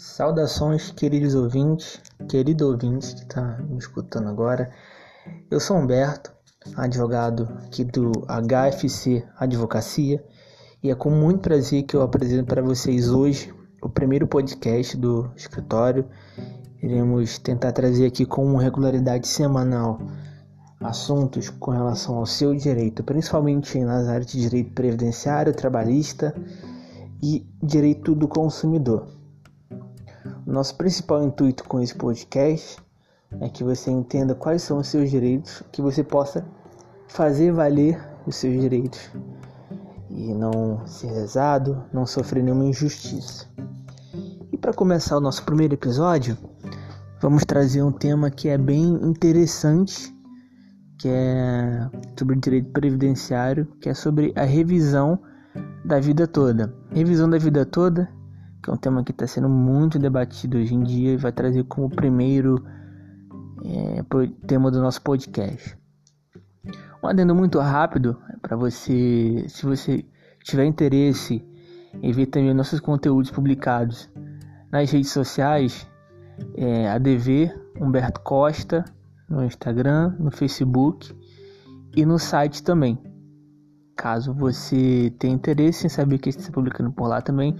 [0.00, 4.70] Saudações, queridos ouvintes, querido ouvinte que está me escutando agora.
[5.50, 6.32] Eu sou Humberto,
[6.76, 10.24] advogado aqui do HFC Advocacia,
[10.84, 13.52] e é com muito prazer que eu apresento para vocês hoje
[13.82, 16.08] o primeiro podcast do escritório.
[16.80, 20.00] Iremos tentar trazer aqui com regularidade semanal
[20.78, 26.32] assuntos com relação ao seu direito, principalmente nas áreas de direito previdenciário, trabalhista
[27.20, 29.17] e direito do consumidor.
[30.48, 32.78] Nosso principal intuito com esse podcast
[33.38, 36.42] é que você entenda quais são os seus direitos, que você possa
[37.06, 39.10] fazer valer os seus direitos
[40.08, 43.46] e não ser lesado, não sofrer nenhuma injustiça.
[44.50, 46.34] E para começar o nosso primeiro episódio,
[47.20, 50.16] vamos trazer um tema que é bem interessante,
[50.98, 55.20] que é sobre direito previdenciário, que é sobre a revisão
[55.84, 56.74] da vida toda.
[56.90, 58.16] Revisão da vida toda
[58.62, 61.64] que é um tema que está sendo muito debatido hoje em dia e vai trazer
[61.64, 62.64] como primeiro
[63.64, 64.02] é,
[64.46, 65.76] tema do nosso podcast.
[67.02, 70.04] Um adendo muito rápido para você, se você
[70.42, 71.44] tiver interesse
[72.02, 74.10] em ver também nossos conteúdos publicados
[74.70, 75.86] nas redes sociais,
[76.54, 78.84] é, ADV Humberto Costa
[79.28, 81.14] no Instagram, no Facebook
[81.94, 82.98] e no site também.
[83.96, 87.56] Caso você tenha interesse em saber o que está publicando por lá também,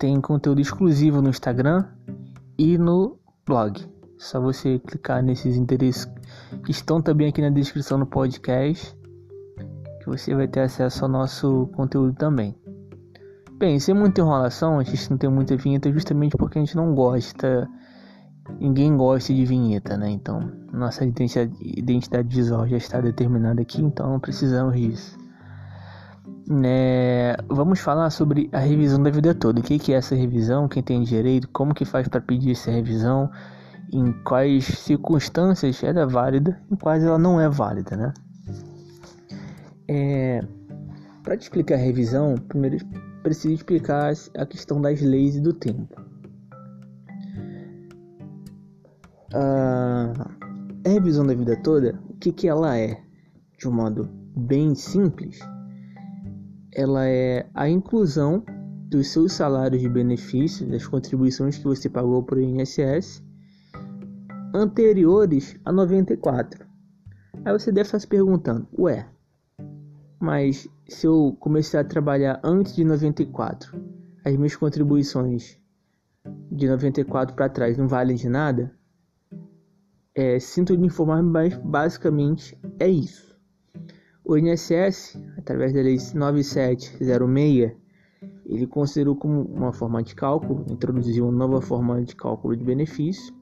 [0.00, 1.84] tem conteúdo exclusivo no Instagram
[2.58, 3.86] e no blog.
[4.16, 6.06] Só você clicar nesses interesses
[6.64, 8.96] que estão também aqui na descrição do podcast,
[10.00, 12.56] que você vai ter acesso ao nosso conteúdo também.
[13.58, 16.94] Bem, sem muita enrolação, a gente não tem muita vinheta justamente porque a gente não
[16.94, 17.68] gosta,
[18.58, 20.08] ninguém gosta de vinheta, né?
[20.08, 25.19] Então, nossa identidade, identidade visual já está determinada aqui, então não precisamos disso.
[26.64, 29.60] É, vamos falar sobre a revisão da vida toda.
[29.60, 30.68] O que, que é essa revisão?
[30.68, 31.48] Quem tem direito?
[31.52, 33.30] Como que faz para pedir essa revisão?
[33.92, 36.60] Em quais circunstâncias ela é válida?
[36.70, 38.12] Em quais ela não é válida, né?
[39.88, 40.40] É,
[41.22, 42.78] para te explicar a revisão, primeiro
[43.22, 46.00] preciso explicar a questão das leis e do tempo.
[49.34, 50.12] A,
[50.84, 53.00] a revisão da vida toda, o que, que ela é?
[53.58, 55.38] De um modo bem simples,
[56.72, 58.44] ela é a inclusão
[58.88, 63.22] dos seus salários de benefícios, das contribuições que você pagou para o INSS
[64.54, 66.66] anteriores a 94.
[67.44, 69.08] Aí você deve estar se perguntando, ué,
[70.20, 73.80] mas se eu comecei a trabalhar antes de 94,
[74.24, 75.58] as minhas contribuições
[76.50, 78.76] de 94 para trás não valem de nada?
[80.14, 83.29] É, sinto lhe informar, mas basicamente é isso.
[84.30, 87.72] O INSS, através da Lei 9706,
[88.46, 93.34] ele considerou como uma forma de cálculo, introduziu uma nova forma de cálculo de benefício,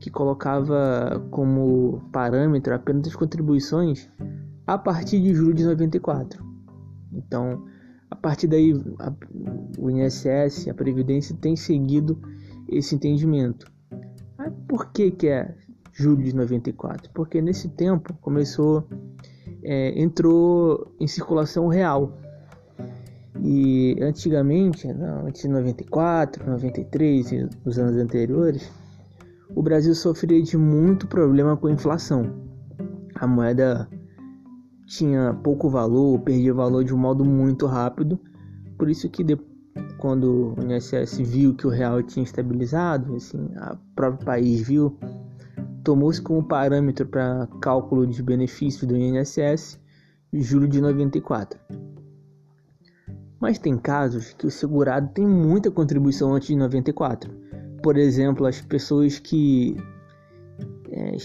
[0.00, 4.10] que colocava como parâmetro apenas as contribuições
[4.66, 6.44] a partir de julho de 94.
[7.12, 7.64] Então,
[8.10, 9.12] a partir daí, a,
[9.78, 12.20] o INSS, a Previdência, tem seguido
[12.68, 13.70] esse entendimento.
[14.66, 15.54] por que, que é
[15.92, 17.08] julho de 94?
[17.14, 18.84] Porque nesse tempo começou
[19.62, 22.18] é, entrou em circulação real.
[23.40, 28.70] E antigamente, antes de 94, 93 e nos anos anteriores,
[29.54, 32.30] o Brasil sofria de muito problema com a inflação.
[33.14, 33.88] A moeda
[34.86, 38.18] tinha pouco valor, perdia valor de um modo muito rápido,
[38.78, 39.24] por isso que
[39.98, 44.98] quando o INSS viu que o real tinha estabilizado, assim, o próprio país viu
[45.82, 49.80] tomou-se como parâmetro para cálculo de benefício do INSS
[50.32, 51.58] julho de 94.
[53.38, 57.30] Mas tem casos que o segurado tem muita contribuição antes de 94.
[57.82, 59.76] Por exemplo, as pessoas que
[60.90, 61.16] é,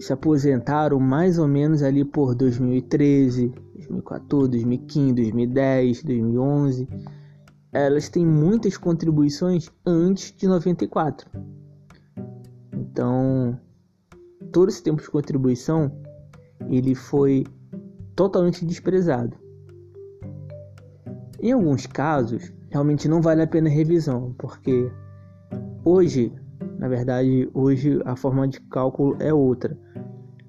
[0.00, 6.88] se aposentaram mais ou menos ali por 2013, 2014, 2015, 2010, 2011,
[7.70, 11.28] elas têm muitas contribuições antes de 94.
[12.72, 13.60] Então,
[14.52, 15.90] todo esse tempo de contribuição
[16.68, 17.44] ele foi
[18.14, 19.36] totalmente desprezado.
[21.40, 24.90] Em alguns casos, realmente não vale a pena revisão, porque
[25.84, 26.32] hoje,
[26.78, 29.78] na verdade, hoje a forma de cálculo é outra.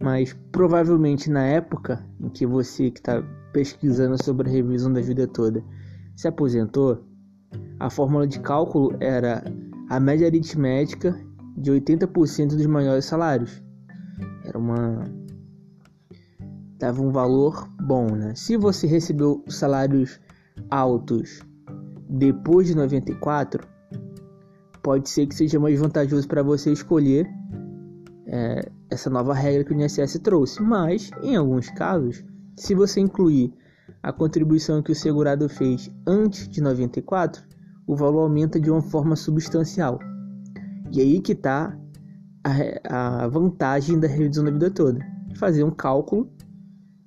[0.01, 3.21] Mas provavelmente na época em que você que está
[3.53, 5.63] pesquisando sobre a revisão da vida toda
[6.15, 7.03] se aposentou,
[7.79, 9.43] a fórmula de cálculo era
[9.89, 11.15] a média aritmética
[11.57, 13.61] de 80% dos maiores salários.
[14.43, 15.03] Era uma.
[16.77, 18.33] dava um valor bom, né?
[18.35, 20.19] Se você recebeu salários
[20.69, 21.41] altos
[22.09, 23.67] depois de 94,
[24.81, 27.27] pode ser que seja mais vantajoso para você escolher
[28.25, 30.61] é, essa nova regra que o INSS trouxe.
[30.61, 32.23] Mas, em alguns casos,
[32.55, 33.53] se você incluir
[34.01, 37.43] a contribuição que o segurado fez antes de 94,
[37.87, 39.99] o valor aumenta de uma forma substancial.
[40.91, 41.77] E aí que está
[42.43, 44.99] a, a vantagem da revisão da vida toda.
[45.35, 46.31] Fazer um cálculo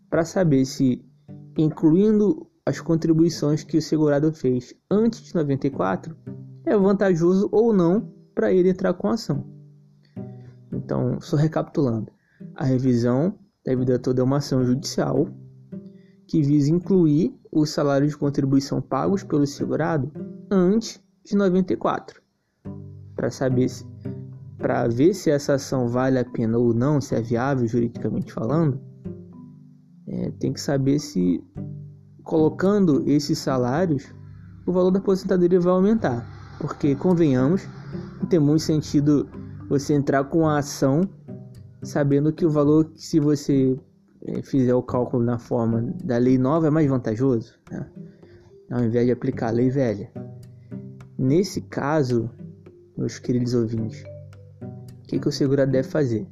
[0.08, 1.04] para saber se,
[1.56, 6.16] incluindo as contribuições que o segurado fez antes de 94,
[6.64, 9.44] é vantajoso ou não para ele entrar com a ação.
[10.72, 12.10] Então, só recapitulando,
[12.54, 15.28] a revisão da vida toda é uma ação judicial
[16.26, 20.10] que visa incluir os salários de contribuição pagos pelo segurado
[20.50, 22.22] antes de 94,
[23.14, 23.84] para saber se
[24.62, 28.80] para ver se essa ação vale a pena ou não, se é viável juridicamente falando,
[30.06, 31.44] é, tem que saber se
[32.22, 34.14] colocando esses salários
[34.64, 36.24] o valor da aposentadoria vai aumentar,
[36.60, 37.66] porque convenhamos,
[38.20, 39.28] não tem muito sentido
[39.68, 41.02] você entrar com a ação
[41.82, 43.76] sabendo que o valor se você
[44.24, 47.90] é, fizer o cálculo na forma da lei nova é mais vantajoso, né?
[48.70, 50.08] ao invés de aplicar a lei velha.
[51.18, 52.30] Nesse caso,
[52.96, 54.04] meus queridos ouvintes,
[55.12, 56.26] que, que o segurado deve fazer?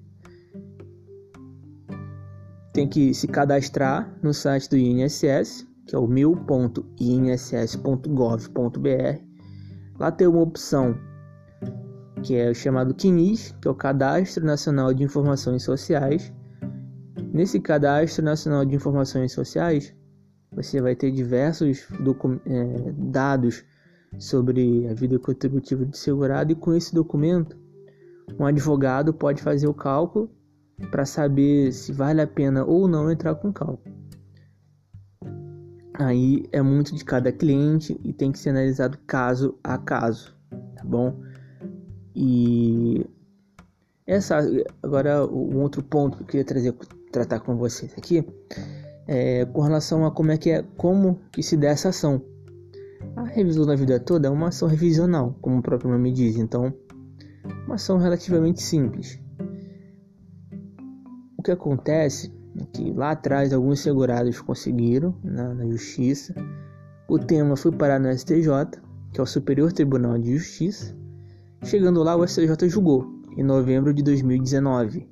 [2.72, 6.88] Tem que se cadastrar no site do INSS, que é o meu.inss.gov.br.
[9.98, 10.96] Lá tem uma opção
[12.22, 16.32] que é o chamado CNIS, que é o Cadastro Nacional de Informações Sociais,
[17.32, 19.94] Nesse Cadastro Nacional de Informações Sociais,
[20.50, 21.86] você vai ter diversos
[22.44, 23.64] é, dados
[24.18, 27.56] sobre a vida contributiva do segurado e com esse documento,
[28.38, 30.30] um advogado pode fazer o cálculo
[30.90, 33.94] para saber se vale a pena ou não entrar com cálculo.
[35.94, 40.34] Aí é muito de cada cliente e tem que ser analisado caso a caso,
[40.74, 41.20] tá bom?
[42.14, 43.04] E
[44.06, 44.38] essa
[44.82, 46.74] agora um outro ponto que eu queria trazer
[47.12, 48.24] tratar com vocês aqui
[49.06, 52.22] é com relação a como é que é como que se dá essa ação.
[53.16, 56.72] A revisão da vida toda é uma ação revisional, como o próprio nome diz, então
[57.66, 59.20] uma ação relativamente simples.
[61.38, 66.34] O que acontece é que lá atrás alguns segurados conseguiram na, na justiça.
[67.08, 68.80] O tema foi parar no STJ,
[69.12, 70.94] que é o Superior Tribunal de Justiça.
[71.64, 73.06] Chegando lá, o STJ julgou
[73.36, 75.08] em novembro de 2019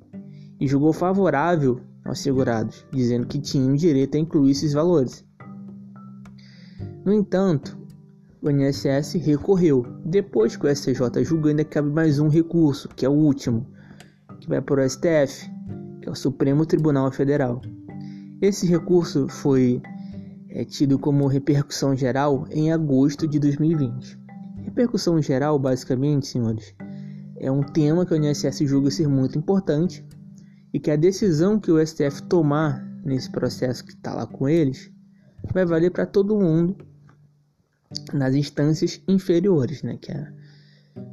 [0.59, 5.25] e julgou favorável aos segurados, dizendo que tinham direito a incluir esses valores.
[7.05, 7.78] No entanto,
[8.41, 9.85] o INSS recorreu.
[10.05, 13.67] Depois que o STJ julgou, ainda cabe mais um recurso, que é o último,
[14.39, 15.49] que vai para o STF,
[16.01, 17.61] que é o Supremo Tribunal Federal.
[18.41, 19.81] Esse recurso foi
[20.49, 24.17] é, tido como repercussão geral em agosto de 2020.
[24.63, 26.73] Repercussão geral, basicamente, senhores,
[27.37, 30.05] é um tema que o INSS julga ser muito importante
[30.73, 34.91] e que a decisão que o STF tomar nesse processo que está lá com eles
[35.53, 36.77] vai valer para todo mundo
[38.13, 39.97] nas instâncias inferiores, né?
[39.99, 40.31] Que é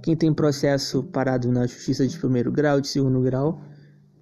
[0.02, 3.62] quem tem processo parado na justiça de primeiro grau, de segundo grau,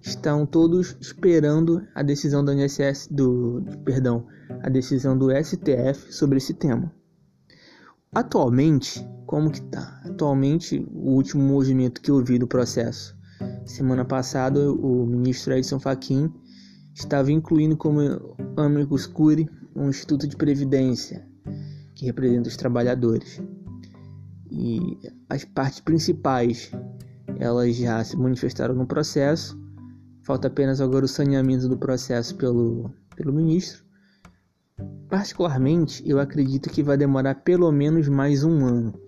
[0.01, 4.27] estão todos esperando a decisão do INSS, do perdão,
[4.61, 6.93] a decisão do STF sobre esse tema.
[8.13, 10.01] Atualmente, como que tá?
[10.05, 13.15] Atualmente, o último movimento que eu vi do processo
[13.65, 16.31] Semana passada, o ministro Edson Fachin
[16.93, 17.99] estava incluindo como
[18.55, 21.27] amicus curiae um instituto de previdência
[21.95, 23.41] que representa os trabalhadores.
[24.51, 24.99] E
[25.29, 26.71] as partes principais,
[27.39, 29.59] elas já se manifestaram no processo.
[30.23, 33.83] Falta apenas agora o saneamento do processo pelo, pelo ministro.
[35.09, 39.05] Particularmente, eu acredito que vai demorar pelo menos mais um ano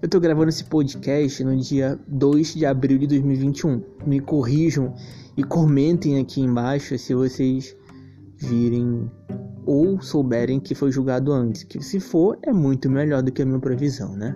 [0.00, 3.82] eu estou gravando esse podcast no dia 2 de abril de 2021.
[4.06, 4.94] Me corrijam
[5.36, 7.76] e comentem aqui embaixo se vocês
[8.36, 9.10] virem
[9.68, 11.62] ou souberem que foi julgado antes.
[11.62, 14.34] Que se for, é muito melhor do que a minha previsão, né?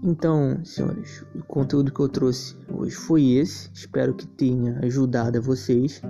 [0.00, 3.68] Então, senhores, o conteúdo que eu trouxe hoje foi esse.
[3.74, 6.00] Espero que tenha ajudado a vocês.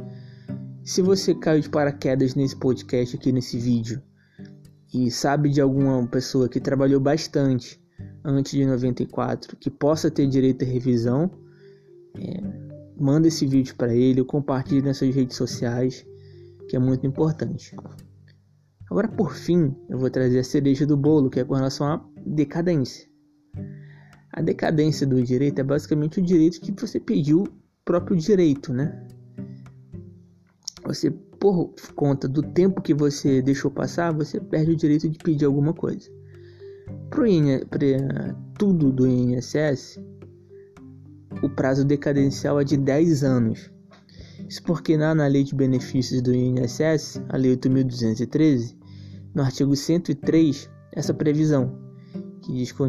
[0.85, 4.03] Se você caiu de paraquedas nesse podcast aqui nesse vídeo,
[4.93, 7.81] e sabe de alguma pessoa que trabalhou bastante
[8.23, 11.31] antes de 94 que possa ter direito à revisão,
[12.15, 12.43] é,
[12.99, 16.05] manda esse vídeo para ele compartilhe nas suas redes sociais,
[16.71, 17.77] que é muito importante.
[18.89, 22.05] Agora, por fim, eu vou trazer a cereja do bolo, que é com relação à
[22.25, 23.09] decadência.
[24.33, 27.45] A decadência do direito é basicamente o direito que você pediu
[27.85, 29.05] próprio direito, né?
[30.85, 35.47] Você por conta do tempo que você deixou passar, você perde o direito de pedir
[35.47, 36.09] alguma coisa.
[37.09, 39.99] Para tudo do INSS,
[41.43, 43.73] o prazo decadencial é de 10 anos.
[44.51, 48.75] Isso porque na, na Lei de Benefícios do INSS, a Lei 8.213,
[49.33, 51.73] no artigo 103, essa previsão,
[52.43, 52.83] que diz que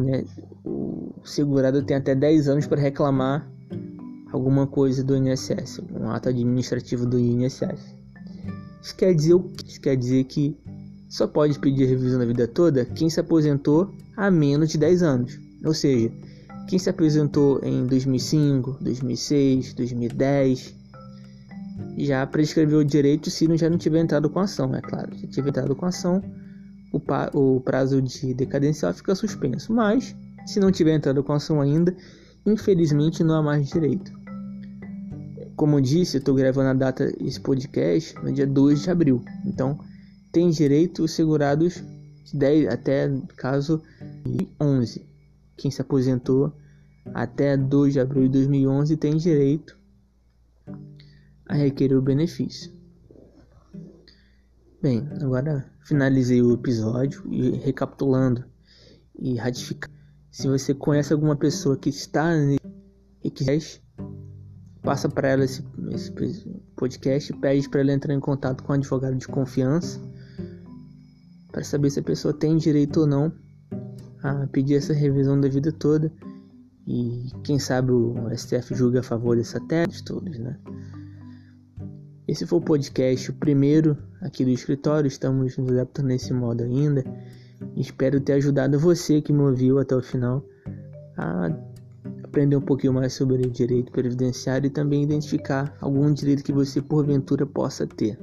[0.64, 3.48] o segurado tem até 10 anos para reclamar
[4.32, 7.94] alguma coisa do INSS, um ato administrativo do INSS.
[8.82, 10.58] Isso quer dizer, isso quer dizer que
[11.08, 15.38] só pode pedir revisão na vida toda quem se aposentou há menos de 10 anos.
[15.64, 16.10] Ou seja,
[16.66, 20.81] quem se aposentou em 2005, 2006, 2010
[21.96, 25.16] já prescreveu o direito se não já não tiver entrado com ação, é claro.
[25.18, 26.22] Se tiver entrado com ação,
[26.92, 27.00] o,
[27.38, 29.72] o prazo de decadencial fica suspenso.
[29.72, 30.14] Mas,
[30.46, 31.94] se não tiver entrado com ação ainda,
[32.46, 34.12] infelizmente não há mais direito.
[35.56, 39.22] Como eu disse, eu estou gravando a data desse podcast no dia 2 de abril.
[39.46, 39.78] Então,
[40.32, 41.82] tem direito os segurados
[42.24, 43.82] de 10 até caso
[44.60, 45.06] 11.
[45.56, 46.52] Quem se aposentou
[47.14, 49.76] até 2 de abril de 2011 tem direito
[51.48, 52.72] a requerer o benefício.
[54.80, 58.44] Bem, agora finalizei o episódio e recapitulando
[59.18, 59.94] e ratificando.
[60.30, 62.60] Se você conhece alguma pessoa que está nesse
[63.22, 63.82] requisito,
[64.82, 66.12] passa para ela esse, esse
[66.74, 70.00] podcast, pede para ela entrar em contato com um advogado de confiança
[71.52, 73.32] para saber se a pessoa tem direito ou não
[74.22, 76.12] a pedir essa revisão da vida toda
[76.86, 80.58] e quem sabe o STF julga a favor dessa tese de todos, né?
[82.32, 85.06] Esse foi o podcast, o primeiro aqui do escritório.
[85.06, 87.04] Estamos nos adaptando nesse modo ainda.
[87.76, 90.42] Espero ter ajudado você que me ouviu até o final
[91.18, 91.54] a
[92.24, 96.80] aprender um pouquinho mais sobre o direito previdenciário e também identificar algum direito que você
[96.80, 98.18] porventura possa ter.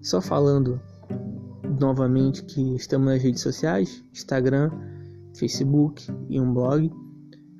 [0.00, 0.80] Só falando
[1.80, 4.70] novamente que estamos nas redes sociais, Instagram,
[5.36, 6.88] Facebook e um blog,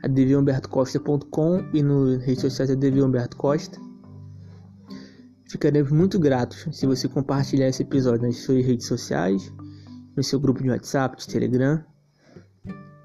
[0.04, 3.91] advhumbertocosta.com e nas redes sociais advhumbertocosta.
[5.52, 9.52] Ficaremos muito gratos se você compartilhar esse episódio nas suas redes sociais,
[10.16, 11.84] no seu grupo de WhatsApp, de Telegram.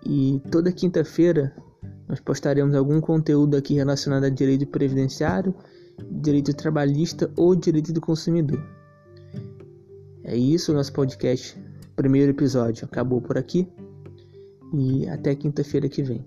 [0.05, 1.53] E toda quinta-feira
[2.07, 5.53] nós postaremos algum conteúdo aqui relacionado a direito previdenciário,
[6.09, 8.65] direito trabalhista ou direito do consumidor.
[10.23, 11.61] É isso, nosso podcast,
[11.97, 13.67] primeiro episódio, acabou por aqui
[14.73, 16.25] e até quinta-feira que vem.